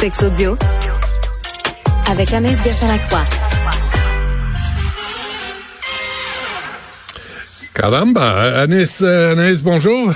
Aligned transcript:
Sex 0.00 0.22
audio 0.22 0.56
avec 2.10 2.32
Anaïs 2.32 2.56
Gertin-Lacroix. 2.64 3.26
Caramba, 7.74 8.62
Anaïs, 8.62 9.02
euh, 9.02 9.32
Anaïs 9.32 9.62
bonjour. 9.62 10.10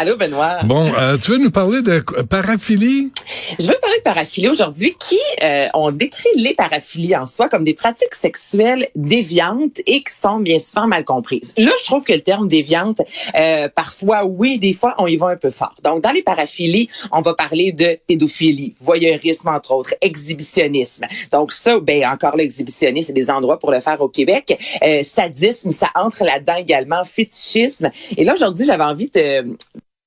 Allô, 0.00 0.16
Benoît? 0.16 0.60
Bon, 0.64 0.90
euh, 0.98 1.18
tu 1.18 1.30
veux 1.30 1.36
nous 1.36 1.50
parler 1.50 1.82
de 1.82 1.98
paraphilie? 2.22 3.12
Je 3.58 3.66
veux 3.66 3.76
parler 3.82 3.98
de 3.98 4.02
paraphilie 4.02 4.48
aujourd'hui 4.48 4.96
qui 4.98 5.18
euh, 5.44 5.66
on 5.74 5.90
décrit 5.90 6.30
les 6.36 6.54
paraphilies 6.54 7.14
en 7.14 7.26
soi 7.26 7.50
comme 7.50 7.64
des 7.64 7.74
pratiques 7.74 8.14
sexuelles 8.14 8.88
déviantes 8.94 9.78
et 9.86 10.02
qui 10.02 10.14
sont 10.14 10.38
bien 10.38 10.58
souvent 10.58 10.86
mal 10.86 11.04
comprises. 11.04 11.52
Là, 11.58 11.70
je 11.78 11.84
trouve 11.84 12.02
que 12.02 12.14
le 12.14 12.22
terme 12.22 12.48
déviante, 12.48 13.02
euh, 13.36 13.68
parfois 13.68 14.24
oui, 14.24 14.58
des 14.58 14.72
fois 14.72 14.94
on 14.96 15.06
y 15.06 15.18
va 15.18 15.26
un 15.26 15.36
peu 15.36 15.50
fort. 15.50 15.74
Donc, 15.84 16.02
dans 16.02 16.12
les 16.12 16.22
paraphilies, 16.22 16.88
on 17.12 17.20
va 17.20 17.34
parler 17.34 17.72
de 17.72 17.98
pédophilie, 18.06 18.74
voyeurisme 18.80 19.48
entre 19.48 19.72
autres, 19.72 19.92
exhibitionnisme. 20.00 21.04
Donc 21.30 21.52
ça, 21.52 21.78
ben 21.78 22.06
encore 22.06 22.36
l'exhibitionnisme, 22.36 23.08
c'est 23.08 23.12
des 23.12 23.28
endroits 23.30 23.58
pour 23.58 23.70
le 23.70 23.80
faire 23.80 24.00
au 24.00 24.08
Québec. 24.08 24.58
Euh, 24.82 25.02
sadisme, 25.02 25.72
ça 25.72 25.90
entre 25.94 26.24
là-dedans 26.24 26.56
également, 26.56 27.04
fétichisme. 27.04 27.90
Et 28.16 28.24
là 28.24 28.32
aujourd'hui, 28.32 28.64
j'avais 28.64 28.84
envie 28.84 29.10
de 29.10 29.58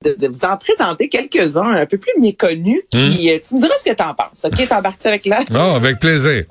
de, 0.04 0.28
vous 0.28 0.46
en 0.46 0.58
présenter 0.58 1.10
quelques-uns 1.10 1.76
un 1.76 1.86
peu 1.86 1.98
plus 1.98 2.14
méconnus 2.20 2.82
qui, 2.90 3.32
euh, 3.32 3.38
tu 3.48 3.56
me 3.56 3.62
diras 3.62 3.74
ce 3.84 3.90
que 3.90 3.96
tu 3.96 4.04
en 4.04 4.14
penses. 4.14 4.46
OK, 4.46 4.68
t'embarques 4.68 5.06
avec 5.06 5.26
là? 5.26 5.44
Non, 5.52 5.76
avec 5.76 6.00
plaisir. 6.00 6.44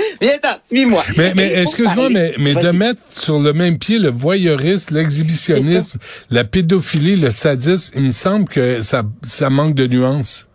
Viens, 0.20 0.32
suis-moi. 0.66 1.02
Mais, 1.16 1.34
mais 1.34 1.60
excuse-moi, 1.60 2.08
mais, 2.10 2.34
mais 2.38 2.54
de 2.54 2.70
mettre 2.70 3.00
sur 3.10 3.38
le 3.38 3.52
même 3.52 3.78
pied 3.78 3.98
le 3.98 4.10
voyeurisme, 4.10 4.94
l'exhibitionnisme, 4.94 5.98
la 6.30 6.44
pédophilie, 6.44 7.16
le 7.16 7.30
sadisme, 7.30 7.94
il 7.96 8.02
me 8.04 8.10
semble 8.10 8.48
que 8.48 8.82
ça, 8.82 9.02
ça 9.22 9.50
manque 9.50 9.74
de 9.74 9.86
nuances. 9.86 10.46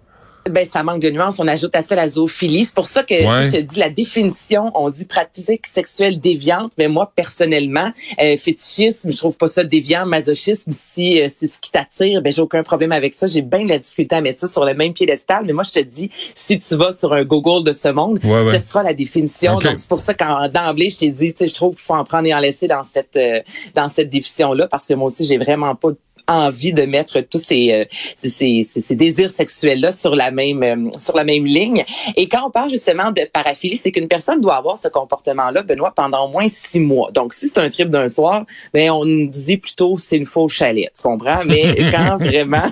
Ben, 0.49 0.67
ça 0.67 0.83
manque 0.83 1.01
de 1.01 1.09
nuances. 1.09 1.39
On 1.39 1.47
ajoute 1.47 1.75
à 1.75 1.81
ça 1.81 1.95
la 1.95 2.07
zoophilie. 2.07 2.65
C'est 2.65 2.75
pour 2.75 2.87
ça 2.87 3.01
que 3.01 3.15
je 3.15 3.51
te 3.51 3.57
dis 3.57 3.79
la 3.79 3.89
définition. 3.89 4.71
On 4.75 4.91
dit 4.91 5.05
pratique 5.05 5.65
sexuelle 5.65 6.19
déviante, 6.19 6.71
mais 6.77 6.87
moi 6.87 7.11
personnellement, 7.15 7.91
euh, 8.21 8.37
fétichisme, 8.37 9.11
je 9.11 9.17
trouve 9.17 9.37
pas 9.37 9.47
ça 9.47 9.63
déviant. 9.63 10.05
Masochisme, 10.05 10.71
si 10.71 11.19
euh, 11.19 11.29
c'est 11.35 11.47
ce 11.47 11.59
qui 11.59 11.71
t'attire, 11.71 12.21
ben 12.21 12.31
j'ai 12.31 12.41
aucun 12.41 12.61
problème 12.61 12.91
avec 12.91 13.15
ça. 13.15 13.25
J'ai 13.25 13.41
bien 13.41 13.63
de 13.63 13.69
la 13.69 13.79
difficulté 13.79 14.15
à 14.15 14.21
mettre 14.21 14.39
ça 14.39 14.47
sur 14.47 14.65
le 14.65 14.75
même 14.75 14.93
piédestal. 14.93 15.45
Mais 15.45 15.53
moi, 15.53 15.63
je 15.63 15.71
te 15.71 15.79
dis, 15.79 16.11
si 16.35 16.59
tu 16.59 16.75
vas 16.75 16.93
sur 16.93 17.13
un 17.13 17.23
Google 17.23 17.63
de 17.63 17.73
ce 17.73 17.87
monde, 17.87 18.19
ce 18.21 18.59
sera 18.59 18.83
la 18.83 18.93
définition. 18.93 19.57
Donc 19.57 19.79
c'est 19.79 19.89
pour 19.89 19.99
ça 19.99 20.13
qu'en 20.13 20.47
d'emblée, 20.47 20.91
je 20.91 20.97
t'ai 20.97 21.09
dit, 21.09 21.33
tu 21.33 21.39
sais, 21.39 21.47
je 21.47 21.55
trouve 21.55 21.73
qu'il 21.73 21.83
faut 21.83 21.95
en 21.95 22.03
prendre 22.03 22.27
et 22.27 22.33
en 22.35 22.39
laisser 22.39 22.67
dans 22.67 22.83
cette 22.83 23.15
euh, 23.15 23.41
dans 23.73 23.89
cette 23.89 24.09
définition 24.09 24.53
là, 24.53 24.67
parce 24.67 24.85
que 24.87 24.93
moi 24.93 25.07
aussi, 25.07 25.25
j'ai 25.25 25.37
vraiment 25.37 25.75
pas 25.75 25.89
envie 26.27 26.73
de 26.73 26.83
mettre 26.83 27.21
tous 27.21 27.43
ces, 27.43 27.71
euh, 27.71 27.85
ces, 28.15 28.29
ces, 28.63 28.81
ces 28.81 28.95
désirs 28.95 29.31
sexuels-là 29.31 29.91
sur 29.91 30.15
la 30.15 30.31
même 30.31 30.63
euh, 30.63 30.89
sur 30.99 31.15
la 31.15 31.23
même 31.23 31.43
ligne. 31.43 31.83
Et 32.15 32.27
quand 32.27 32.47
on 32.47 32.51
parle 32.51 32.69
justement 32.69 33.11
de 33.11 33.21
paraphilie, 33.31 33.77
c'est 33.77 33.91
qu'une 33.91 34.07
personne 34.07 34.41
doit 34.41 34.55
avoir 34.55 34.77
ce 34.77 34.87
comportement-là, 34.87 35.63
Benoît, 35.63 35.93
pendant 35.95 36.25
au 36.25 36.29
moins 36.29 36.47
six 36.47 36.79
mois. 36.79 37.11
Donc, 37.11 37.33
si 37.33 37.47
c'est 37.47 37.59
un 37.59 37.69
trip 37.69 37.89
d'un 37.89 38.07
soir, 38.07 38.45
ben 38.73 38.91
on 38.91 39.05
dit 39.05 39.57
plutôt 39.57 39.97
c'est 39.97 40.17
une 40.17 40.25
faux 40.25 40.47
chalet, 40.47 40.91
tu 40.95 41.03
comprends? 41.03 41.43
Mais 41.45 41.75
quand 41.91 42.17
vraiment, 42.17 42.71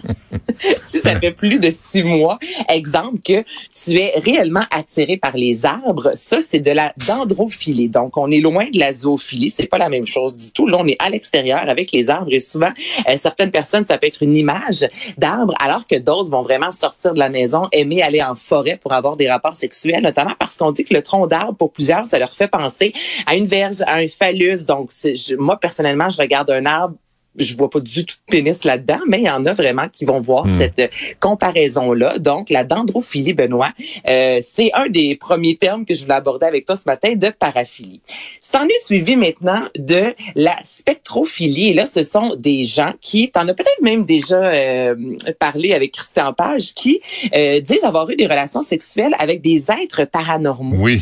ça 1.03 1.15
fait 1.19 1.31
plus 1.31 1.59
de 1.59 1.71
six 1.71 2.03
mois, 2.03 2.39
exemple 2.69 3.19
que 3.19 3.43
tu 3.71 3.97
es 3.97 4.13
réellement 4.17 4.63
attiré 4.71 5.17
par 5.17 5.37
les 5.37 5.65
arbres, 5.65 6.13
ça 6.15 6.39
c'est 6.41 6.59
de 6.59 6.71
la 6.71 6.93
dendrophilie. 7.07 7.89
Donc, 7.89 8.17
on 8.17 8.31
est 8.31 8.39
loin 8.39 8.65
de 8.71 8.79
la 8.79 8.93
zoophilie, 8.93 9.49
c'est 9.49 9.67
pas 9.67 9.77
la 9.77 9.89
même 9.89 10.07
chose 10.07 10.35
du 10.35 10.51
tout. 10.51 10.67
Là, 10.67 10.77
on 10.79 10.87
est 10.87 10.97
à 10.99 11.09
l'extérieur 11.09 11.67
avec 11.67 11.91
les 11.91 12.09
arbres 12.09 12.33
et 12.33 12.39
souvent 12.39 12.71
euh, 13.09 13.17
certaines 13.17 13.51
personnes, 13.51 13.85
ça 13.85 13.97
peut 13.97 14.07
être 14.07 14.23
une 14.23 14.35
image 14.35 14.87
d'arbre, 15.17 15.53
alors 15.59 15.85
que 15.85 15.97
d'autres 15.97 16.29
vont 16.29 16.41
vraiment 16.41 16.71
sortir 16.71 17.13
de 17.13 17.19
la 17.19 17.29
maison, 17.29 17.67
aimer 17.71 18.01
aller 18.01 18.21
en 18.21 18.35
forêt 18.35 18.77
pour 18.81 18.93
avoir 18.93 19.17
des 19.17 19.29
rapports 19.29 19.55
sexuels, 19.55 20.03
notamment 20.03 20.33
parce 20.39 20.57
qu'on 20.57 20.71
dit 20.71 20.83
que 20.83 20.93
le 20.93 21.01
tronc 21.01 21.27
d'arbre, 21.27 21.55
pour 21.55 21.71
plusieurs, 21.71 22.05
ça 22.05 22.19
leur 22.19 22.31
fait 22.31 22.47
penser 22.47 22.93
à 23.25 23.35
une 23.35 23.45
verge, 23.45 23.81
à 23.87 23.97
un 23.97 24.07
phallus. 24.07 24.65
Donc, 24.65 24.91
moi, 25.37 25.59
personnellement, 25.59 26.09
je 26.09 26.17
regarde 26.17 26.49
un 26.51 26.65
arbre 26.65 26.95
je 27.37 27.55
vois 27.55 27.69
pas 27.69 27.79
du 27.79 28.05
tout 28.05 28.15
de 28.15 28.31
pénis 28.31 28.63
là-dedans, 28.63 28.99
mais 29.07 29.19
il 29.19 29.25
y 29.25 29.29
en 29.29 29.45
a 29.45 29.53
vraiment 29.53 29.87
qui 29.91 30.05
vont 30.05 30.19
voir 30.19 30.45
hmm. 30.45 30.59
cette 30.59 30.91
comparaison-là. 31.19 32.19
Donc, 32.19 32.49
la 32.49 32.63
dendrophilie, 32.63 33.33
Benoît, 33.33 33.71
euh, 34.07 34.39
c'est 34.41 34.71
un 34.73 34.87
des 34.87 35.15
premiers 35.15 35.55
termes 35.55 35.85
que 35.85 35.93
je 35.93 36.03
voulais 36.03 36.15
aborder 36.15 36.45
avec 36.45 36.65
toi 36.65 36.75
ce 36.75 36.83
matin 36.85 37.13
de 37.15 37.29
paraphilie. 37.29 38.01
S'en 38.41 38.65
est 38.65 38.85
suivi 38.85 39.15
maintenant 39.15 39.61
de 39.77 40.13
la 40.35 40.55
spectrophilie. 40.63 41.69
Et 41.69 41.73
là, 41.73 41.85
ce 41.85 42.03
sont 42.03 42.35
des 42.35 42.65
gens 42.65 42.93
qui, 43.01 43.31
t'en 43.31 43.47
as 43.47 43.53
peut-être 43.53 43.81
même 43.81 44.05
déjà 44.05 44.41
euh, 44.41 44.95
parlé 45.39 45.73
avec 45.73 45.93
Christian 45.93 46.33
Page, 46.33 46.73
qui 46.73 47.01
euh, 47.35 47.59
disent 47.61 47.83
avoir 47.83 48.09
eu 48.09 48.15
des 48.15 48.27
relations 48.27 48.61
sexuelles 48.61 49.15
avec 49.19 49.41
des 49.41 49.65
êtres 49.71 50.05
paranormaux. 50.05 50.77
Oui. 50.79 51.01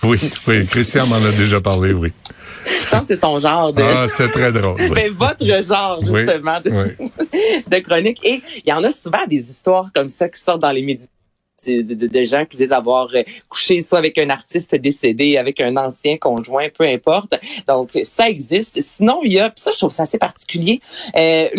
Oui, 0.04 0.18
oui, 0.46 0.66
Christian 0.66 1.06
m'en 1.06 1.16
a 1.16 1.32
déjà 1.32 1.60
parlé, 1.60 1.92
oui. 1.92 2.12
Ça, 2.64 3.02
c'est 3.06 3.20
son 3.20 3.38
genre 3.38 3.72
de. 3.72 3.82
Ah, 3.82 4.08
c'était 4.08 4.30
très 4.30 4.52
drôle. 4.52 4.80
Mais 4.94 5.08
votre 5.10 5.44
genre, 5.44 6.00
justement, 6.00 6.58
de, 6.64 7.78
chronique. 7.80 8.18
Et 8.24 8.40
il 8.64 8.68
y 8.68 8.72
en 8.72 8.82
a 8.82 8.90
souvent 8.90 9.26
des 9.28 9.50
histoires 9.50 9.90
comme 9.94 10.08
ça 10.08 10.28
qui 10.28 10.40
sortent 10.40 10.62
dans 10.62 10.72
les 10.72 10.82
médias. 10.82 11.06
De, 11.66 11.82
de, 11.82 12.22
gens 12.22 12.46
qui 12.46 12.56
disent 12.56 12.72
avoir 12.72 13.14
euh, 13.14 13.22
couché 13.50 13.82
soit 13.82 13.98
avec 13.98 14.16
un 14.16 14.30
artiste 14.30 14.74
décédé, 14.76 15.36
avec 15.36 15.60
un 15.60 15.76
ancien 15.76 16.16
conjoint, 16.16 16.68
peu 16.70 16.84
importe. 16.84 17.38
Donc, 17.68 17.90
ça 18.02 18.30
existe. 18.30 18.80
Sinon, 18.80 19.20
il 19.24 19.32
y 19.32 19.40
a, 19.40 19.52
ça, 19.54 19.70
je 19.70 19.76
trouve 19.76 19.90
ça 19.90 20.04
assez 20.04 20.16
particulier, 20.16 20.80
euh, 21.14 21.50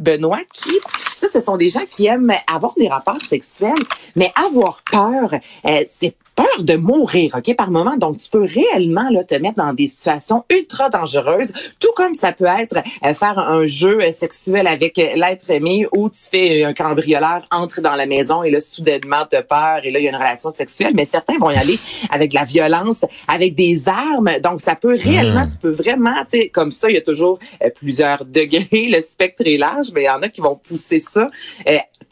Benoît, 0.00 0.40
qui, 0.54 0.70
ça, 1.18 1.28
ce 1.28 1.40
sont 1.40 1.58
des 1.58 1.68
gens 1.68 1.84
qui 1.86 2.06
aiment 2.06 2.32
avoir 2.46 2.72
des 2.78 2.88
rapports 2.88 3.20
sexuels, 3.20 3.74
mais 4.16 4.32
avoir 4.36 4.82
peur, 4.90 5.34
euh, 5.66 5.84
c'est 6.00 6.14
peur 6.34 6.62
de 6.62 6.76
mourir, 6.76 7.36
OK, 7.36 7.54
par 7.56 7.70
moment. 7.70 7.96
Donc, 7.96 8.18
tu 8.18 8.28
peux 8.30 8.44
réellement 8.44 9.08
là, 9.10 9.24
te 9.24 9.34
mettre 9.34 9.56
dans 9.56 9.72
des 9.72 9.86
situations 9.86 10.44
ultra 10.50 10.90
dangereuses, 10.90 11.52
tout 11.78 11.92
comme 11.96 12.14
ça 12.14 12.32
peut 12.32 12.46
être 12.46 12.76
euh, 13.04 13.14
faire 13.14 13.38
un 13.38 13.66
jeu 13.66 14.02
euh, 14.02 14.10
sexuel 14.10 14.66
avec 14.66 14.98
euh, 14.98 15.14
l'être 15.14 15.48
aimé 15.50 15.86
où 15.92 16.08
tu 16.08 16.22
fais 16.30 16.64
un 16.64 16.74
cambrioleur, 16.74 17.46
entre 17.50 17.80
dans 17.80 17.94
la 17.94 18.06
maison 18.06 18.42
et 18.42 18.50
là, 18.50 18.60
soudainement, 18.60 19.24
te 19.26 19.40
peur 19.40 19.80
et 19.84 19.90
là, 19.90 19.98
il 19.98 20.04
y 20.04 20.06
a 20.06 20.10
une 20.10 20.16
relation 20.16 20.50
sexuelle. 20.50 20.92
Mais 20.94 21.04
certains 21.04 21.38
vont 21.38 21.50
y 21.50 21.56
aller 21.56 21.78
avec 22.10 22.32
la 22.32 22.44
violence, 22.44 23.04
avec 23.28 23.54
des 23.54 23.82
armes. 23.86 24.30
Donc, 24.42 24.60
ça 24.60 24.74
peut 24.74 24.96
réellement, 25.00 25.44
hmm. 25.44 25.50
tu 25.50 25.58
peux 25.58 25.70
vraiment, 25.70 26.24
tu 26.30 26.40
sais, 26.40 26.48
comme 26.48 26.72
ça, 26.72 26.90
il 26.90 26.94
y 26.94 26.98
a 26.98 27.02
toujours 27.02 27.38
plusieurs 27.76 28.24
degrés, 28.24 28.88
le 28.92 29.00
spectre 29.00 29.42
est 29.46 29.56
large, 29.56 29.88
mais 29.94 30.02
il 30.02 30.06
y 30.06 30.10
en 30.10 30.22
a 30.22 30.28
qui 30.28 30.40
vont 30.40 30.56
pousser 30.56 30.98
ça 30.98 31.30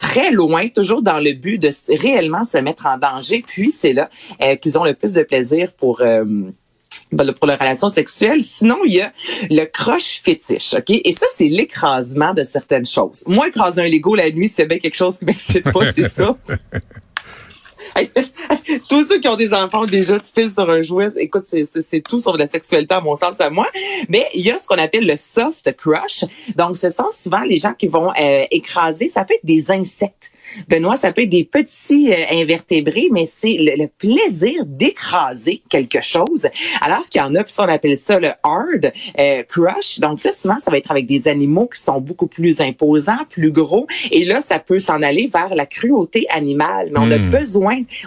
très 0.03 0.33
loin, 0.33 0.69
toujours 0.69 1.01
dans 1.01 1.21
le 1.21 1.33
but 1.33 1.59
de 1.59 1.71
réellement 1.97 2.43
se 2.43 2.59
mettre 2.59 2.87
en 2.87 2.99
danger. 2.99 3.45
Puis 3.47 3.71
c'est 3.71 3.93
là 3.93 4.11
euh, 4.43 4.57
qu'ils 4.57 4.77
ont 4.77 4.85
le 4.85 4.95
plus 4.95 5.15
de 5.15 5.23
plaisir 5.23 5.73
pour 5.73 6.01
euh, 6.01 6.25
ben, 7.13 7.33
pour 7.33 7.47
la 7.47 7.57
relation 7.57 7.89
sexuelle. 7.89 8.45
Sinon, 8.45 8.79
il 8.85 8.95
y 8.95 9.01
a 9.01 9.13
le 9.49 9.65
croche 9.65 10.21
fétiche, 10.23 10.75
OK? 10.75 10.91
Et 10.91 11.13
ça, 11.13 11.27
c'est 11.37 11.49
l'écrasement 11.49 12.35
de 12.35 12.43
certaines 12.43 12.85
choses. 12.85 13.23
Moi, 13.27 13.49
écraser 13.49 13.83
un 13.83 13.89
Lego 13.89 14.15
la 14.15 14.31
nuit, 14.31 14.49
c'est 14.49 14.67
bien 14.67 14.79
quelque 14.79 14.97
chose 14.97 15.19
qui 15.19 15.25
m'excite 15.25 15.71
pas, 15.73 15.93
c'est 15.93 16.09
ça. 16.09 16.37
Tous 18.89 19.07
ceux 19.09 19.21
qui 19.21 19.29
ont 19.29 19.37
des 19.37 19.53
enfants 19.53 19.87
déjà, 19.87 20.19
tu 20.19 20.33
piles 20.33 20.51
sur 20.51 20.69
un 20.69 20.83
jouet. 20.83 21.09
Écoute, 21.17 21.45
c'est 21.49 22.01
tout 22.01 22.19
sur 22.19 22.37
la 22.37 22.47
sexualité 22.47 22.95
à 22.95 23.01
mon 23.01 23.17
sens 23.17 23.41
à 23.41 23.51
moi. 23.51 23.67
Mais 24.09 24.27
il 24.35 24.43
y 24.43 24.51
a 24.51 24.59
ce 24.59 24.67
qu'on 24.67 24.79
appelle 24.79 25.07
le 25.07 25.17
soft 25.17 25.75
crush. 25.77 26.25
Donc, 26.57 26.77
ce 26.77 26.91
sont 26.91 27.11
souvent 27.11 27.43
les 27.43 27.59
gens 27.59 27.75
qui 27.75 27.89
vont 27.89 28.11
euh, 28.11 28.45
écraser. 28.51 29.09
Ça 29.09 29.25
peut 29.25 29.35
être 29.35 29.45
des 29.45 29.71
insectes. 29.71 30.33
Benoît, 30.69 30.97
ça 30.97 31.13
peut 31.13 31.23
être 31.23 31.31
des 31.31 31.45
petits 31.45 32.13
euh, 32.13 32.17
invertébrés, 32.31 33.09
mais 33.11 33.27
c'est 33.27 33.57
le, 33.59 33.87
plaisir 33.87 34.65
d'écraser 34.65 35.63
quelque 35.69 36.01
chose. 36.03 36.47
Alors 36.81 37.09
qu'il 37.09 37.21
y 37.21 37.25
en 37.25 37.35
a, 37.35 37.45
puis 37.45 37.55
on 37.59 37.63
appelle 37.63 37.97
ça 37.97 38.19
le 38.19 38.31
hard 38.43 38.93
euh, 39.19 39.43
crush. 39.45 40.01
Donc 40.01 40.23
là, 40.25 40.31
souvent, 40.33 40.57
ça 40.63 40.71
va 40.71 40.79
être 40.79 40.91
avec 40.91 41.07
des 41.07 41.29
animaux 41.29 41.69
qui 41.69 41.81
sont 41.81 42.01
beaucoup 42.01 42.27
plus 42.27 42.61
imposants, 42.61 43.19
plus 43.29 43.53
gros. 43.53 43.87
Et 44.11 44.25
là, 44.25 44.41
ça 44.41 44.59
peut 44.59 44.79
s'en 44.79 45.03
aller 45.03 45.31
vers 45.33 45.55
la 45.55 45.67
cruauté 45.67 46.27
animale. 46.31 46.91
Mais 46.93 46.99
on 46.99 47.11
a 47.11 47.19
hmm. 47.19 47.31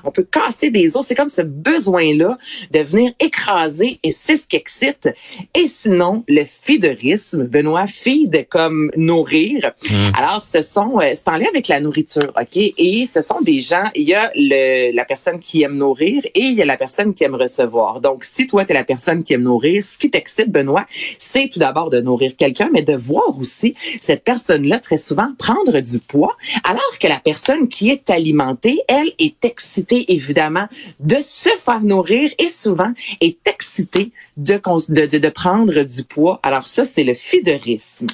On 0.03 0.11
peut 0.11 0.23
casser 0.29 0.69
des 0.71 0.95
os. 0.97 1.05
C'est 1.05 1.15
comme 1.15 1.29
ce 1.29 1.41
besoin-là 1.41 2.37
de 2.71 2.79
venir 2.79 3.11
écraser 3.19 3.99
et 4.03 4.11
c'est 4.11 4.37
ce 4.37 4.47
qui 4.47 4.55
excite. 4.55 5.09
Et 5.55 5.67
sinon, 5.67 6.23
le 6.27 6.43
fiderisme, 6.45 7.43
Benoît, 7.43 7.87
feed 7.87 8.47
comme 8.49 8.89
nourrir. 8.95 9.71
Hmm. 9.89 10.11
Alors, 10.17 10.43
ce 10.43 10.61
sont, 10.61 10.99
euh, 10.99 11.13
c'est 11.15 11.27
en 11.27 11.37
lien 11.37 11.47
avec 11.49 11.67
la 11.67 11.79
nourriture. 11.79 12.31
OK? 12.39 12.57
Et 12.57 13.05
ce 13.11 13.21
sont 13.21 13.41
des 13.41 13.61
gens, 13.61 13.83
il 13.95 14.03
y 14.03 14.13
a 14.13 14.31
le, 14.35 14.95
la 14.95 15.05
personne 15.05 15.39
qui 15.39 15.63
aime 15.63 15.77
nourrir 15.77 16.25
et 16.33 16.41
il 16.41 16.53
y 16.53 16.61
a 16.61 16.65
la 16.65 16.77
personne 16.77 17.13
qui 17.13 17.23
aime 17.23 17.35
recevoir. 17.35 18.01
Donc, 18.01 18.25
si 18.25 18.47
toi, 18.47 18.65
tu 18.65 18.71
es 18.71 18.73
la 18.73 18.83
personne 18.83 19.23
qui 19.23 19.33
aime 19.33 19.43
nourrir, 19.43 19.85
ce 19.85 19.97
qui 19.97 20.09
t'excite, 20.09 20.51
Benoît, 20.51 20.85
c'est 21.19 21.49
tout 21.49 21.59
d'abord 21.59 21.89
de 21.89 22.01
nourrir 22.01 22.35
quelqu'un, 22.35 22.69
mais 22.71 22.81
de 22.81 22.95
voir 22.95 23.37
aussi 23.39 23.75
cette 23.99 24.23
personne-là 24.23 24.79
très 24.79 24.97
souvent 24.97 25.29
prendre 25.37 25.79
du 25.79 25.99
poids, 25.99 26.35
alors 26.63 26.99
que 26.99 27.07
la 27.07 27.19
personne 27.19 27.67
qui 27.67 27.89
est 27.89 28.09
alimentée, 28.09 28.79
elle, 28.87 29.11
est 29.19 29.43
excitée, 29.43 29.64
évidemment, 30.07 30.67
de 30.99 31.17
se 31.21 31.49
faire 31.63 31.81
nourrir 31.81 32.31
et 32.39 32.47
souvent 32.47 32.93
est 33.21 33.37
excitée 33.47 34.11
de, 34.37 35.29
prendre 35.29 35.83
du 35.83 36.03
poids. 36.03 36.39
Alors 36.43 36.67
ça, 36.67 36.85
c'est 36.85 37.03
le 37.03 37.13
fiderisme. 37.13 38.07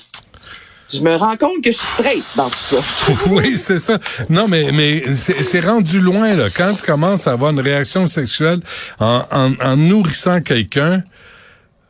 je 0.92 1.02
me 1.02 1.16
rends 1.16 1.38
compte 1.38 1.64
que 1.64 1.72
je 1.72 1.78
suis 1.78 1.86
straight 1.86 2.24
dans 2.36 2.50
tout 2.50 2.58
ça. 2.58 3.14
oui, 3.32 3.58
c'est 3.58 3.80
ça. 3.80 4.00
Non, 4.30 4.48
mais 4.48 5.04
c'est 5.14 5.62
rendu 5.62 6.00
loin, 6.00 6.36
là. 6.36 6.50
Quand 6.50 6.74
tu 6.76 6.84
commences 6.84 7.28
à 7.28 7.32
avoir 7.32 7.52
une 7.52 7.62
réaction 7.62 8.08
sexuelle 8.08 8.62
en, 9.00 9.78
nourrissant 9.78 10.42
quelqu'un, 10.42 11.04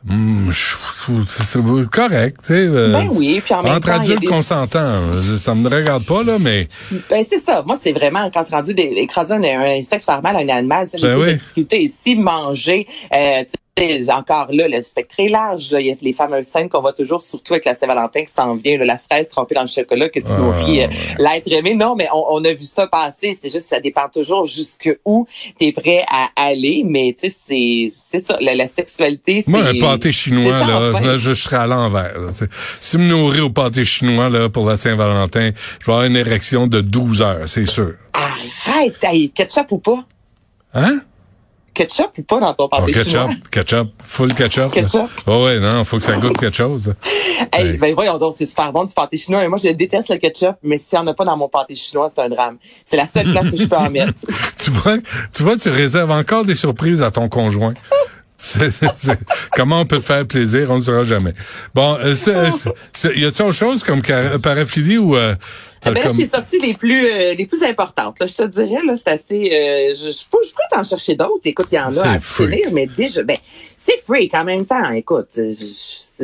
hmm, 0.04 0.50
c'est 0.52 1.90
correct, 1.90 2.38
tu 2.40 2.46
sais. 2.46 2.66
Euh, 2.66 2.92
ben 2.92 3.08
oui, 3.12 3.40
puis 3.44 3.54
en 3.54 3.62
même 3.62 3.74
entre 3.74 3.90
adultes 3.90 4.24
consentants, 4.24 5.00
ça 5.36 5.54
me 5.54 5.68
regarde 5.68 6.04
pas 6.04 6.22
là, 6.22 6.38
mais. 6.40 6.68
Ben 7.08 7.24
c'est 7.28 7.38
ça. 7.38 7.62
Moi, 7.66 7.78
c'est 7.82 7.92
vraiment 7.92 8.30
quand 8.32 8.42
c'est 8.44 8.54
rendu 8.54 8.74
d'écraser 8.74 9.34
un, 9.34 9.42
un, 9.42 9.78
insecte 9.78 10.04
farmal, 10.04 10.36
un 10.36 10.48
animal, 10.48 10.88
j'ai 10.94 11.06
ben 11.06 11.24
des 11.24 11.34
difficultés. 11.34 11.82
ici 11.82 12.16
manger, 12.16 12.86
euh, 13.12 13.44
encore 14.10 14.48
là, 14.50 14.68
le 14.68 14.82
spectre 14.82 15.14
est 15.18 15.28
large. 15.28 15.74
Il 15.78 15.86
y 15.86 15.90
a 15.90 15.94
les 16.00 16.12
fameuses 16.12 16.46
scènes 16.46 16.68
qu'on 16.68 16.80
voit 16.80 16.92
toujours, 16.92 17.22
surtout 17.22 17.54
avec 17.54 17.64
la 17.64 17.74
Saint-Valentin 17.74 18.24
qui 18.24 18.32
s'en 18.32 18.54
vient, 18.54 18.76
la 18.78 18.98
fraise 18.98 19.28
trempée 19.28 19.54
dans 19.54 19.62
le 19.62 19.66
chocolat 19.66 20.08
que 20.08 20.20
tu 20.20 20.28
ah, 20.30 20.38
nourris 20.38 20.82
euh, 20.82 20.88
l'être 21.18 21.50
aimé. 21.50 21.74
Non, 21.74 21.94
mais 21.96 22.08
on, 22.12 22.44
a 22.44 22.52
vu 22.52 22.64
ça 22.64 22.86
passer. 22.86 23.36
C'est 23.40 23.50
juste 23.50 23.68
ça 23.68 23.80
dépend 23.80 24.08
toujours 24.12 24.46
jusqu'où 24.46 25.26
tu 25.58 25.66
es 25.66 25.72
prêt 25.72 26.04
à 26.08 26.28
aller. 26.36 26.84
Mais 26.86 27.16
tu 27.18 27.30
sais, 27.30 27.90
c'est 28.10 28.20
ça. 28.20 28.36
La, 28.40 28.68
sexualité, 28.68 29.42
c'est... 29.42 29.50
Moi, 29.50 29.60
un 29.60 29.78
pâté 29.78 30.12
chinois, 30.12 30.64
là, 30.64 31.16
je, 31.16 31.32
serais 31.32 31.56
à 31.56 31.66
l'envers. 31.66 32.14
Si 32.78 32.98
me 32.98 33.04
nourrir 33.04 33.46
au 33.46 33.50
pâté 33.50 33.84
chinois 33.84 34.28
là 34.28 34.48
pour 34.48 34.66
la 34.66 34.76
Saint-Valentin, 34.76 35.50
je 35.80 35.86
vais 35.86 35.92
avoir 35.92 36.04
une 36.04 36.16
érection 36.16 36.66
de 36.66 36.80
12 36.80 37.22
heures, 37.22 37.48
c'est 37.48 37.66
sûr. 37.66 37.94
Arrête! 38.12 39.32
ketchup 39.34 39.72
ou 39.72 39.78
pas? 39.78 40.04
Hein? 40.74 41.00
Ketchup 41.74 42.18
ou 42.18 42.22
pas 42.22 42.40
dans 42.40 42.54
ton 42.54 42.68
pâté 42.68 42.84
oh, 42.88 42.92
ketchup, 42.92 43.08
chinois? 43.08 43.34
Ketchup, 43.50 43.90
full 43.98 44.34
ketchup. 44.34 44.72
Ketchup. 44.72 45.10
Oh 45.26 45.44
ouais, 45.44 45.58
non, 45.58 45.84
faut 45.84 45.98
que 45.98 46.04
ça 46.04 46.16
goûte 46.16 46.36
quelque 46.38 46.56
chose. 46.56 46.94
hey, 47.52 47.76
ben 47.76 47.94
voyons 47.94 48.18
donc, 48.18 48.34
c'est 48.36 48.46
super 48.46 48.72
bon 48.72 48.84
du 48.84 48.94
pâté 48.94 49.16
chinois. 49.16 49.46
moi, 49.48 49.58
je 49.62 49.70
déteste 49.70 50.10
le 50.10 50.16
ketchup, 50.16 50.56
mais 50.62 50.78
s'il 50.78 50.98
n'y 50.98 51.04
en 51.04 51.06
a 51.08 51.14
pas 51.14 51.24
dans 51.24 51.36
mon 51.36 51.48
pâté 51.48 51.74
chinois, 51.74 52.10
c'est 52.14 52.22
un 52.22 52.28
drame. 52.28 52.58
C'est 52.86 52.96
la 52.96 53.06
seule 53.06 53.30
place 53.30 53.52
où 53.52 53.56
je 53.56 53.64
peux 53.64 53.76
en 53.76 53.90
mettre. 53.90 54.24
tu 54.58 54.70
vois, 54.70 54.98
tu 55.32 55.42
vois, 55.42 55.56
tu 55.56 55.70
réserves 55.70 56.10
encore 56.10 56.44
des 56.44 56.54
surprises 56.56 57.02
à 57.02 57.10
ton 57.10 57.28
conjoint. 57.28 57.74
comment 59.52 59.80
on 59.80 59.84
peut 59.84 59.98
te 59.98 60.04
faire 60.04 60.26
plaisir, 60.26 60.70
on 60.70 60.76
ne 60.76 60.80
saura 60.80 61.04
jamais. 61.04 61.34
Bon, 61.74 61.96
euh, 62.00 62.14
y 62.14 63.24
a-t-il 63.24 63.26
autre 63.26 63.52
chose 63.52 63.84
comme 63.84 64.02
paraphilie 64.42 64.98
ou 64.98 65.16
euh, 65.16 65.34
eh 65.84 65.90
ben 65.90 66.04
là, 66.04 66.12
j'ai 66.16 66.26
sorti 66.26 66.58
les 66.58 66.74
plus 66.74 67.06
euh, 67.06 67.34
les 67.34 67.46
plus 67.46 67.62
importantes. 67.62 68.18
Là, 68.20 68.26
je 68.26 68.34
te 68.34 68.42
dirais 68.44 68.82
là, 68.86 68.94
c'est 68.96 69.10
assez. 69.10 69.50
Euh, 69.52 69.94
je, 69.94 70.12
je, 70.12 70.12
je 70.12 70.24
pourrais 70.26 70.68
t'en 70.70 70.84
chercher 70.84 71.16
d'autres. 71.16 71.40
Écoute, 71.44 71.66
il 71.72 71.76
y 71.76 71.80
en 71.80 71.96
a 71.96 72.08
à 72.08 72.20
finir, 72.20 72.68
mais 72.72 72.86
déjà, 72.86 73.22
ben 73.22 73.36
c'est 73.76 74.00
freak 74.04 74.32
en 74.34 74.44
même 74.44 74.64
temps. 74.64 74.90
Écoute, 74.92 75.28
c'est 75.32 75.54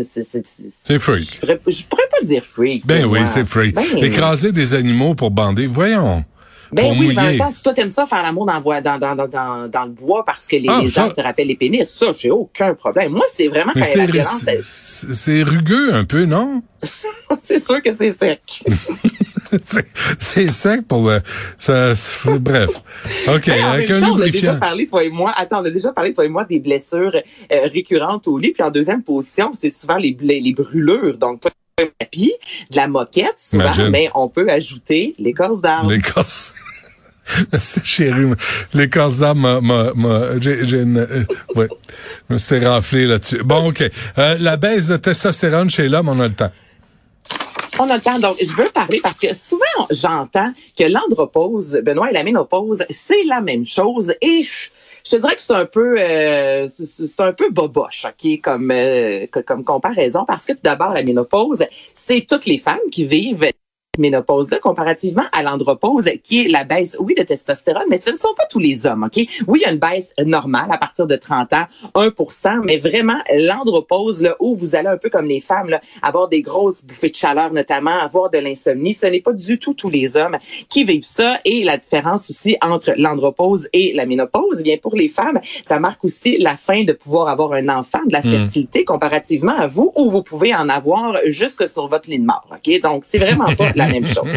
c'est 0.05 0.99
freak. 0.99 1.35
Je 1.35 1.41
pourrais, 1.41 1.61
je 1.67 1.85
pourrais 1.85 2.09
pas 2.11 2.25
dire 2.25 2.45
freak. 2.45 2.87
Ben 2.87 3.05
oui, 3.07 3.21
c'est 3.27 3.45
freak. 3.45 3.75
Ben, 3.75 4.05
Écraser 4.05 4.53
des 4.53 4.75
animaux 4.75 5.15
pour 5.15 5.31
bander, 5.31 5.67
voyons. 5.67 6.25
Ben 6.71 6.95
oui, 6.99 7.15
mais 7.15 7.19
en 7.19 7.25
même 7.25 7.39
temps, 7.39 7.51
si 7.51 7.63
toi 7.63 7.73
t'aimes 7.73 7.89
ça 7.89 8.05
faire 8.07 8.23
l'amour 8.23 8.47
dans, 8.47 8.61
dans, 8.61 8.99
dans, 8.99 9.15
dans, 9.27 9.69
dans 9.69 9.85
le 9.85 9.91
bois 9.91 10.25
parce 10.25 10.47
que 10.47 10.57
les, 10.57 10.69
ah, 10.69 10.81
les 10.83 10.91
te 10.91 11.21
rappellent 11.21 11.49
les 11.49 11.57
pénis, 11.57 11.89
ça, 11.89 12.13
j'ai 12.17 12.31
aucun 12.31 12.75
problème. 12.75 13.13
Moi, 13.13 13.25
c'est 13.35 13.49
vraiment 13.49 13.73
mais 13.75 13.81
quand 13.81 13.97
la 13.97 14.07
violence... 14.07 14.45
C'est 14.61 15.43
rugueux 15.43 15.95
un 15.95 16.05
peu, 16.05 16.27
non? 16.27 16.63
c'est 17.43 17.65
sûr 17.65 17.83
que 17.83 17.91
c'est 17.97 18.17
sec. 18.19 18.65
c'est 20.19 20.51
sec 20.51 20.87
pour 20.87 21.09
le... 21.09 21.21
Ça, 21.57 21.93
bref. 22.41 22.71
OK, 23.29 23.49
un 23.49 24.03
On 24.03 24.21
a 24.21 24.29
déjà 24.29 24.55
parlé, 24.55 24.87
toi 24.87 25.05
et 25.05 25.11
moi, 25.11 25.33
attends, 25.37 25.63
on 25.63 25.65
a 25.65 25.71
déjà 25.71 25.93
parlé, 25.93 26.13
toi 26.15 26.25
et 26.25 26.29
moi, 26.29 26.45
des 26.45 26.59
blessures 26.59 27.15
euh, 27.15 27.69
récurrentes 27.73 28.29
au 28.29 28.39
lit. 28.39 28.53
Puis 28.53 28.63
en 28.63 28.71
deuxième 28.71 29.03
position, 29.03 29.53
c'est 29.55 29.71
souvent 29.71 29.97
les, 29.97 30.17
les 30.21 30.53
brûlures. 30.53 31.19
Donc, 31.19 31.41
toi, 31.41 31.51
tapis, 31.99 32.33
de 32.71 32.77
la 32.77 32.89
moquette, 32.89 33.37
souvent, 33.39 33.71
mais 33.91 34.11
on 34.15 34.29
peut 34.29 34.49
ajouter 34.51 35.15
l'écorce 35.19 35.61
d'arbre. 35.61 35.91
L'écorce. 35.91 36.55
C'est 37.59 37.85
chéri. 37.85 38.25
L'écorce 38.73 39.19
d'arbre 39.19 40.41
j'ai, 40.41 40.67
j'ai 40.67 40.81
une, 40.81 40.99
euh, 40.99 41.25
ouais. 41.55 41.69
Je 42.29 42.35
me 42.35 42.39
suis 42.39 42.67
renflé 42.67 43.07
là-dessus. 43.07 43.43
Bon, 43.45 43.69
OK. 43.69 43.83
Euh, 44.19 44.37
la 44.39 44.57
baisse 44.57 44.87
de 44.87 44.97
testostérone 44.97 45.69
chez 45.69 45.89
l'homme, 45.89 46.09
on 46.09 46.19
a 46.21 46.29
le 46.29 46.35
temps. 46.35 46.51
On 47.81 47.89
a. 47.91 47.99
Donc, 48.19 48.37
je 48.41 48.53
veux 48.57 48.71
parler 48.71 49.01
parce 49.01 49.21
que 49.21 49.33
souvent, 49.33 49.87
j'entends 49.91 50.53
que 50.77 50.85
l'andropause, 50.85 51.81
Benoît, 51.85 52.11
et 52.11 52.13
la 52.13 52.25
ménopause, 52.25 52.85
c'est 52.91 53.23
la 53.25 53.41
même 53.41 53.67
chose. 53.67 54.13
Et 54.21 54.43
je, 54.43 54.71
je 55.05 55.11
te 55.13 55.17
dirais 55.17 55.37
que 55.37 55.43
c'est 55.43 55.53
un 55.53 55.65
peu 55.65 55.97
euh, 55.99 56.67
c'est 56.69 57.21
un 57.21 57.33
peu 57.33 57.51
boboche, 57.51 58.05
OK, 58.05 58.41
comme 58.43 58.71
euh, 58.73 59.27
comme 59.47 59.65
comparaison 59.65 60.25
parce 60.27 60.45
que 60.45 60.55
tout 60.55 60.61
d'abord 60.63 60.93
la 60.93 61.03
ménopause, 61.05 61.65
c'est 61.95 62.27
toutes 62.27 62.47
les 62.47 62.59
femmes 62.59 62.79
qui 62.91 63.05
vivent 63.05 63.49
ménopause-là, 64.01 64.59
comparativement 64.59 65.25
à 65.33 65.43
l'andropause, 65.43 66.09
qui 66.23 66.45
est 66.45 66.49
la 66.49 66.65
baisse, 66.65 66.97
oui, 67.01 67.15
de 67.15 67.23
testostérone, 67.23 67.87
mais 67.89 67.97
ce 67.97 68.11
ne 68.11 68.17
sont 68.17 68.35
pas 68.37 68.47
tous 68.47 68.59
les 68.59 68.87
hommes, 68.87 69.05
OK? 69.05 69.27
Oui, 69.47 69.61
il 69.61 69.63
y 69.63 69.65
a 69.65 69.73
une 69.73 69.79
baisse 69.79 70.13
normale 70.25 70.69
à 70.71 70.79
partir 70.79 71.07
de 71.07 71.17
30 71.17 71.53
ans, 71.53 71.65
1 71.95 72.63
mais 72.65 72.79
vraiment, 72.79 73.19
l'andropause, 73.35 74.23
là, 74.23 74.37
où 74.41 74.57
vous 74.57 74.75
allez 74.75 74.89
un 74.89 74.97
peu 74.97 75.11
comme 75.11 75.27
les 75.27 75.41
femmes, 75.41 75.71
là, 75.71 75.81
avoir 76.03 76.29
des 76.29 76.43
grosses 76.43 76.85
bouffées 76.85 77.11
de 77.11 77.15
chaleur, 77.15 77.53
notamment, 77.53 77.99
avoir 78.01 78.31
de 78.31 78.39
l'insomnie, 78.39 78.95
ce 78.95 79.07
n'est 79.07 79.21
pas 79.21 79.33
du 79.33 79.59
tout 79.59 79.75
tous 79.75 79.91
les 79.91 80.17
hommes 80.17 80.39
qui 80.69 80.85
vivent 80.85 81.03
ça. 81.03 81.39
Et 81.45 81.65
la 81.65 81.77
différence 81.77 82.31
aussi 82.31 82.57
entre 82.63 82.95
l'andropause 82.97 83.69
et 83.73 83.93
la 83.95 84.07
ménopause, 84.07 84.61
eh 84.61 84.63
bien, 84.63 84.77
pour 84.77 84.95
les 84.95 85.09
femmes, 85.09 85.41
ça 85.67 85.81
marque 85.81 86.05
aussi 86.05 86.39
la 86.39 86.57
fin 86.57 86.85
de 86.85 86.93
pouvoir 86.93 87.29
avoir 87.29 87.53
un 87.53 87.69
enfant, 87.69 88.01
de 88.07 88.13
la 88.13 88.21
hmm. 88.21 88.31
fertilité, 88.31 88.85
comparativement 88.85 89.57
à 89.57 89.67
vous, 89.67 89.93
où 89.97 90.11
vous 90.11 90.23
pouvez 90.23 90.55
en 90.55 90.69
avoir 90.69 91.17
jusque 91.27 91.69
sur 91.69 91.89
votre 91.89 92.11
lit 92.11 92.19
de 92.19 92.25
mort, 92.25 92.49
OK? 92.51 92.81
Donc, 92.81 93.05
c'est 93.05 93.19
vraiment 93.19 93.55
pas 93.57 93.73
la 93.77 93.88
même 93.89 94.07
chose. 94.07 94.33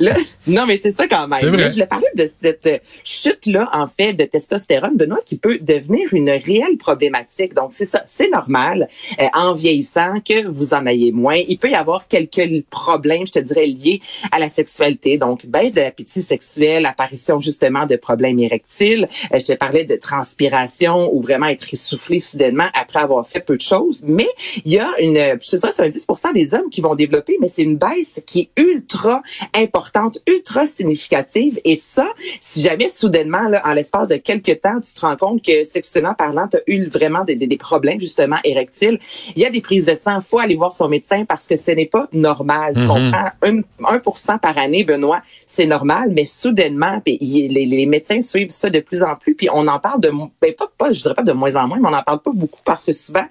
non, 0.46 0.66
mais 0.66 0.78
c'est 0.82 0.92
ça 0.92 1.06
quand 1.08 1.28
même. 1.28 1.40
je 1.42 1.48
voulais 1.48 1.86
parler 1.86 2.06
de 2.14 2.28
cette 2.28 2.82
chute-là, 3.04 3.68
en 3.72 3.86
fait, 3.86 4.14
de 4.14 4.24
testostérone, 4.24 4.96
de 4.96 5.06
noix 5.06 5.20
qui 5.24 5.36
peut 5.36 5.58
devenir 5.60 6.12
une 6.12 6.30
réelle 6.30 6.76
problématique. 6.78 7.54
Donc, 7.54 7.72
c'est 7.72 7.86
ça, 7.86 8.02
c'est 8.06 8.30
normal, 8.30 8.88
euh, 9.20 9.26
en 9.34 9.52
vieillissant, 9.52 10.20
que 10.20 10.46
vous 10.46 10.74
en 10.74 10.86
ayez 10.86 11.12
moins. 11.12 11.36
Il 11.36 11.58
peut 11.58 11.70
y 11.70 11.74
avoir 11.74 12.08
quelques 12.08 12.64
problèmes, 12.70 13.26
je 13.26 13.32
te 13.32 13.38
dirais, 13.38 13.66
liés 13.66 14.00
à 14.32 14.38
la 14.38 14.48
sexualité. 14.48 15.18
Donc, 15.18 15.46
baisse 15.46 15.72
de 15.72 15.80
l'appétit 15.80 16.22
sexuel, 16.22 16.86
apparition 16.86 17.40
justement 17.40 17.86
de 17.86 17.96
problèmes 17.96 18.38
érectiles. 18.38 19.08
Euh, 19.32 19.38
je 19.38 19.44
te 19.44 19.52
parlais 19.52 19.84
de 19.84 19.96
transpiration 19.96 21.14
ou 21.14 21.20
vraiment 21.20 21.46
être 21.46 21.72
essoufflé 21.72 22.18
soudainement 22.18 22.68
après 22.74 23.00
avoir 23.00 23.26
fait 23.26 23.40
peu 23.40 23.56
de 23.56 23.62
choses. 23.62 24.02
Mais 24.04 24.28
il 24.64 24.72
y 24.72 24.78
a 24.78 24.88
une, 25.00 25.38
je 25.40 25.50
te 25.50 25.56
dirais, 25.56 25.72
c'est 25.72 25.82
un 25.82 25.88
10% 25.88 26.32
des 26.32 26.54
hommes 26.54 26.70
qui 26.70 26.80
vont 26.80 26.94
développer, 26.94 27.36
mais 27.40 27.48
c'est 27.48 27.62
une 27.62 27.76
baisse 27.76 28.20
qui 28.26 28.40
est 28.40 28.60
ultra 28.60 28.85
ultra 28.86 29.22
importante, 29.54 30.18
ultra 30.26 30.64
significative. 30.66 31.60
Et 31.64 31.76
ça, 31.76 32.06
si 32.40 32.62
jamais 32.62 32.88
soudainement, 32.88 33.48
là, 33.48 33.62
en 33.64 33.72
l'espace 33.72 34.08
de 34.08 34.16
quelques 34.16 34.60
temps, 34.60 34.80
tu 34.80 34.94
te 34.94 35.00
rends 35.00 35.16
compte 35.16 35.42
que 35.42 35.64
sexuellement 35.64 36.14
parlant, 36.14 36.46
tu 36.48 36.56
as 36.56 36.60
eu 36.68 36.86
vraiment 36.86 37.24
des, 37.24 37.34
des, 37.34 37.56
problèmes 37.56 38.00
justement 38.00 38.36
érectiles, 38.44 38.98
il 39.34 39.42
y 39.42 39.46
a 39.46 39.50
des 39.50 39.60
prises 39.60 39.86
de 39.86 39.94
sang, 39.94 40.20
faut 40.20 40.38
aller 40.38 40.54
voir 40.54 40.72
son 40.72 40.88
médecin 40.88 41.24
parce 41.24 41.46
que 41.46 41.56
ce 41.56 41.70
n'est 41.72 41.86
pas 41.86 42.06
normal. 42.12 42.74
Tu 42.74 42.80
mm-hmm. 42.80 43.10
comprends? 43.40 44.34
1%, 44.34 44.38
par 44.38 44.58
année, 44.58 44.84
Benoît, 44.84 45.22
c'est 45.46 45.66
normal, 45.66 46.10
mais 46.12 46.24
soudainement, 46.24 47.02
les, 47.06 47.48
les, 47.48 47.86
médecins 47.86 48.20
suivent 48.20 48.50
ça 48.50 48.70
de 48.70 48.80
plus 48.80 49.02
en 49.02 49.16
plus, 49.16 49.34
puis 49.34 49.48
on 49.52 49.66
en 49.66 49.78
parle 49.78 50.00
de, 50.00 50.10
ben 50.40 50.54
pas, 50.54 50.66
pas, 50.78 50.92
je 50.92 51.00
dirais 51.00 51.14
pas 51.14 51.22
de 51.22 51.32
moins 51.32 51.56
en 51.56 51.66
moins, 51.66 51.78
mais 51.80 51.88
on 51.88 51.94
en 51.94 52.02
parle 52.02 52.20
pas 52.20 52.32
beaucoup 52.32 52.60
parce 52.64 52.84
que 52.84 52.92
souvent, 52.92 53.24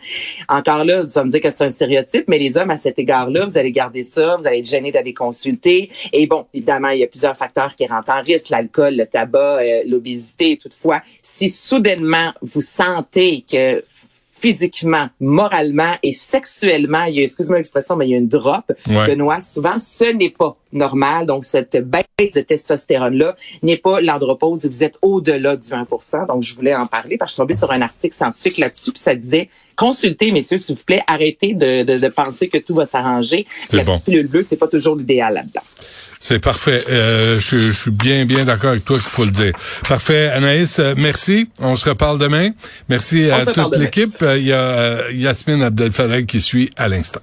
encore 0.50 0.84
là, 0.84 1.06
tu 1.06 1.12
vas 1.12 1.24
me 1.24 1.32
dire 1.32 1.42
que 1.42 1.50
c'est 1.50 1.64
un 1.64 1.70
stéréotype, 1.70 2.26
mais 2.28 2.40
les 2.40 2.58
hommes 2.58 2.72
à 2.72 2.78
cet 2.78 3.00
égard-là, 3.00 3.46
vous 3.46 3.58
allez 3.58 3.72
garder 3.72 4.04
ça, 4.04 4.38
vous 4.38 4.48
allez 4.48 4.60
être 4.60 4.66
gênés 4.66 4.92
d'aller 4.92 5.14
et 6.14 6.28
bon, 6.28 6.46
évidemment, 6.54 6.90
il 6.90 7.00
y 7.00 7.04
a 7.04 7.08
plusieurs 7.08 7.38
facteurs 7.38 7.76
qui 7.76 7.86
rentrent 7.86 8.12
en 8.12 8.22
risque, 8.22 8.50
l'alcool, 8.50 8.96
le 8.96 9.06
tabac, 9.06 9.62
euh, 9.62 9.84
l'obésité. 9.86 10.58
Toutefois, 10.58 11.02
si 11.22 11.50
soudainement 11.50 12.32
vous 12.42 12.62
sentez 12.62 13.44
que 13.50 13.84
physiquement, 14.46 15.08
moralement 15.20 15.94
et 16.04 16.14
sexuellement, 16.14 17.06
il 17.06 17.16
y 17.16 17.22
a, 17.22 17.24
excuse-moi 17.24 17.58
l'expression, 17.58 17.96
mais 17.96 18.08
il 18.08 18.12
y 18.12 18.14
a 18.14 18.20
une 18.20 18.28
drop 18.28 18.72
de 18.86 19.16
noix. 19.16 19.40
Souvent, 19.40 19.80
ce 19.80 20.06
n'est 20.14 20.30
pas 20.30 20.56
normal. 20.72 21.26
Donc, 21.26 21.46
cette 21.46 21.76
baisse 21.78 22.32
de 22.32 22.42
testostérone-là 22.42 23.36
n'est 23.64 23.78
pas 23.78 24.02
l'andropause. 24.02 24.68
Vous 24.68 24.84
êtes 24.84 25.00
au-delà 25.02 25.58
du 25.58 25.68
1% 25.68 26.28
Donc, 26.28 26.44
je 26.44 26.54
voulais 26.54 26.76
en 26.76 26.86
parler 26.86 27.18
parce 27.18 27.30
que 27.30 27.32
je 27.32 27.34
suis 27.34 27.42
tombée 27.42 27.56
sur 27.56 27.72
un 27.72 27.82
article 27.82 28.14
scientifique 28.14 28.60
là-dessus, 28.60 28.92
puis 28.92 29.02
ça 29.02 29.16
disait 29.16 29.50
consultez, 29.76 30.32
messieurs, 30.32 30.60
s'il 30.60 30.76
vous 30.76 30.84
plaît, 30.84 31.02
arrêtez 31.08 31.56
de, 31.56 31.82
de, 31.82 32.08
penser 32.10 32.48
que 32.48 32.60
tout 32.60 32.76
va 32.76 32.86
s'arranger. 32.86 33.48
La 33.74 33.84
bon. 33.84 33.98
pilule 34.00 34.28
bleue, 34.28 34.44
c'est 34.44 34.58
pas 34.58 34.68
toujours 34.68 34.96
l'idéal 34.96 35.34
là-dedans. 35.34 35.64
C'est 36.20 36.40
parfait. 36.40 36.84
Euh, 36.90 37.40
je, 37.40 37.72
suis 37.72 37.92
bien, 37.92 38.26
bien 38.26 38.46
d'accord 38.46 38.72
avec 38.72 38.86
toi 38.86 38.98
qu'il 38.98 39.08
faut 39.08 39.26
le 39.26 39.32
dire. 39.32 39.54
Parfait. 39.88 40.30
Anaïs, 40.30 40.80
euh, 40.80 40.94
merci. 40.98 41.50
On 41.60 41.76
se 41.76 41.90
reparle 41.90 42.20
demain. 42.20 42.50
Merci 42.90 43.30
à 43.30 43.46
toute 43.46 43.78
l'équipe. 43.78 44.24
Il 44.38 44.44
y 44.44 44.54
a 44.54 44.62
euh, 44.62 45.12
Yasmine 45.14 45.62
Abdel 45.62 45.92
qui 46.26 46.42
suit 46.42 46.70
à 46.78 46.88
l'instant. 46.88 47.22